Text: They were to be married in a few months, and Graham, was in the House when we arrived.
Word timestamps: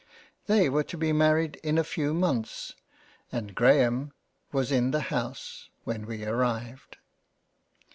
They 0.47 0.67
were 0.67 0.83
to 0.85 0.97
be 0.97 1.13
married 1.13 1.57
in 1.57 1.77
a 1.77 1.83
few 1.83 2.11
months, 2.11 2.73
and 3.31 3.53
Graham, 3.53 4.13
was 4.51 4.71
in 4.71 4.89
the 4.89 4.99
House 5.13 5.69
when 5.83 6.07
we 6.07 6.25
arrived. 6.25 6.97